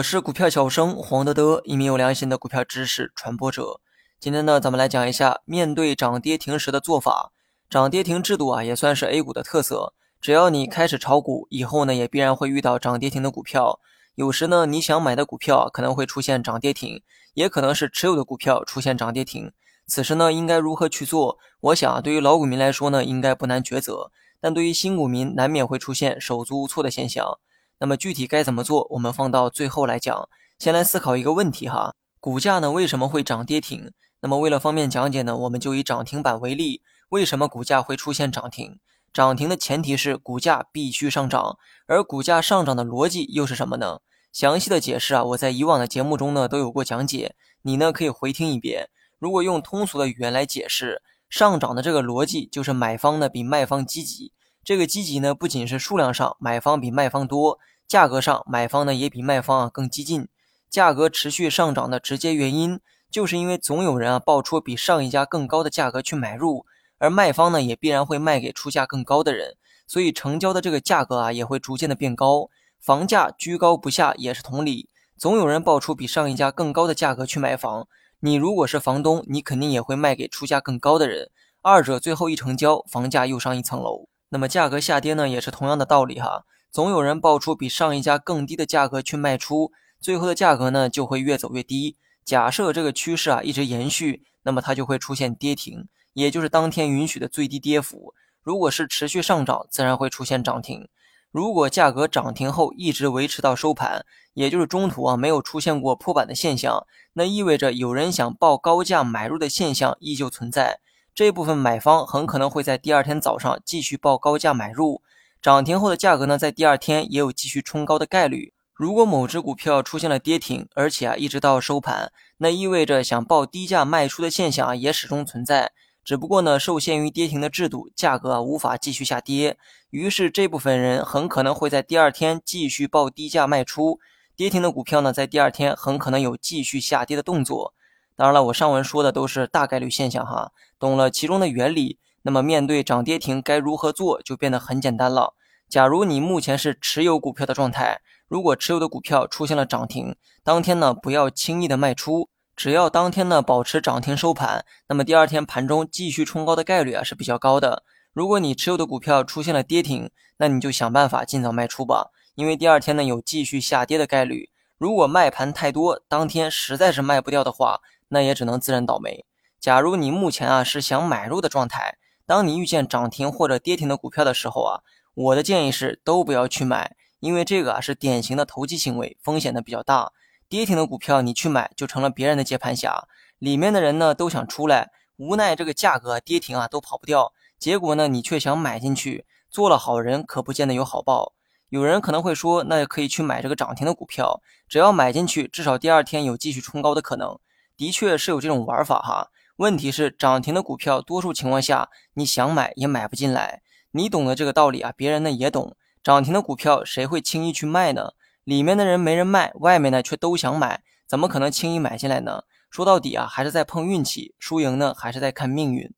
[0.00, 3.80] 我是股票小生黄德德，一名有良心的股票知识传播者。
[4.18, 7.32] 今天呢，咱们来讲一下面对涨跌停时的做法。
[7.68, 9.92] 涨跌停制度啊，也算是 A 股的特色。
[10.18, 13.78] 只要你开始炒股，以后呢，也必然会遇到涨跌停的股票。
[14.14, 17.02] 有时呢，你想买的股票可能会出现涨跌停，
[17.34, 19.52] 也可能是持有的股票出现涨跌停。
[19.86, 21.36] 此时呢，应该如何去做？
[21.60, 24.10] 我想，对于老股民来说呢，应该不难抉择。
[24.40, 27.38] 但对于新股民，难免会出现手足无措的现象。
[27.80, 28.86] 那么具体该怎么做？
[28.90, 30.28] 我们放到最后来讲。
[30.58, 33.90] 先来思考一个问题哈，股价呢为什么会涨跌停？
[34.20, 36.82] 那么为了方便讲解呢，我们就以涨停板为例。
[37.08, 38.78] 为什么股价会出现涨停？
[39.12, 44.00] 涨停的前提是股价必须上涨，而股价上涨的逻辑又是什么呢？
[44.30, 48.90] 详细的解释啊，我在以往的节目中呢都有过讲解，你呢可以回听一遍。
[49.18, 54.32] 如果用通俗的语言来解释，上涨的这个逻辑就是买方呢比卖方积极。
[54.62, 57.58] 这个积极呢不仅是数量上，买方比卖方多。
[57.88, 60.28] 价格上，买方呢也比卖方啊更激进。
[60.68, 62.78] 价格持续上涨的直接原因，
[63.10, 66.66] 就是因为总有人啊报出比上一家更高的价格去买入，
[66.98, 69.56] 而卖方呢也必然会卖给出价更高的人，
[69.88, 72.48] 所以成交的这个价格啊也会逐渐的变高。
[72.78, 77.88] 房价居高不下也是同理，总有人报出比上一家更高的价格去买房，
[78.20, 81.30] 你如果是房东，你肯定也会卖给出价更高的人，
[81.62, 84.06] 二者最后一成交，房价又上一层楼。
[84.30, 86.44] 那么价格下跌呢，也是同样的道理哈。
[86.70, 91.96] 总有人报出比上一家更低的价格去卖出，最后的价格呢就会越走越低。
[92.24, 98.14] 假设这个趋势啊一直延续，那么它就会出现跌停，也就是当天允许的最低跌幅。
[98.40, 100.88] 如果是持续上涨，自然会出现涨停。
[101.32, 110.80] 如果价格涨停后一直维持到收盘，也就是中途啊没有出现过破板的现象，那意味着有人想报高价买入的现象依旧存在。
[111.14, 115.02] 这部分买方很可能会在第二天早上继续报高价买入。
[115.42, 118.52] 涨停后的价格呢，在第二天也有继续冲高的概率。
[118.74, 125.72] 如果某只股票出现了跌停，而且啊一直到收盘，那意味着想报低价卖出的现象啊也始终存在。
[126.02, 129.58] 只不过呢，受限于跌停的制度，价格啊无法继续下跌。
[129.90, 133.98] 于是这部分人很可能会在第二天继续报低价卖出。
[134.34, 137.74] 跌停的股票呢，在第二天很可能有继续下跌的动作。
[138.16, 141.98] 当然了，我上文说的都是大概率现象哈，懂了其中的原理。
[142.22, 145.34] 那么面对涨跌停该如何做就变得很简单了。
[145.70, 157.84] 假如你目前是持有股票的状态，如果持有的股票出现了涨停，当天呢不要轻易的卖出，只要当天呢保持涨停收盘，那么第二天盘中继续冲高的概率啊是比较高的。
[158.12, 164.50] 如果你持有的股票出现了跌停，那你就想办法尽早卖出吧，因为第二天呢有继续下跌的概率。
[164.76, 169.24] 如果卖盘太多，当天实在是卖不掉的话，那也只能自认倒霉。
[169.58, 171.96] 假如你目前啊是想买入的状态。
[172.26, 174.80] 当你遇见涨停或者跌停的股票的时候啊，
[175.14, 180.12] 我的建议是都不要去买，因为这个啊是典型的投机行为，风险呢比较大。
[180.48, 183.08] 跌停的股票你去买就成了别人的接盘侠，
[183.40, 191.32] 里面的人呢都想出来，无奈这个价格跌停啊都跑不掉，结果呢你却想买进去，做了好人可不见得有好报。
[191.68, 197.38] 有人可能会说，那也可以去买这个涨停的股票，只要买进去，至少第二天有继续冲高的可能。
[197.80, 199.30] 的确是有这种玩法哈。
[199.56, 203.62] 问题是涨停的股票，多数情况下你想买也买不进来。
[203.92, 205.74] 你懂得这个道理啊，别人呢也懂。
[206.02, 208.10] 涨停的股票谁会轻易去卖呢？
[208.44, 212.42] 里面的人没人卖，外面呢却都想买，怎么可能轻易买进来呢？
[212.70, 215.90] 说到底啊，还是在碰运气，输赢呢还是在看命运。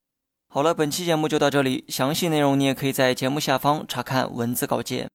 [0.46, 5.10] 好了，本期节目就到这里，详细内容你也可以在节目下方查看文字稿件。